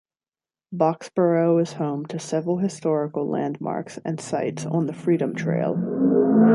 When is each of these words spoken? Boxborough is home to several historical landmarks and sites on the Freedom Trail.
Boxborough 0.73 1.61
is 1.61 1.73
home 1.73 2.07
to 2.07 2.17
several 2.17 2.57
historical 2.57 3.29
landmarks 3.29 3.99
and 4.03 4.19
sites 4.19 4.65
on 4.65 4.87
the 4.87 4.93
Freedom 4.93 5.35
Trail. 5.35 5.75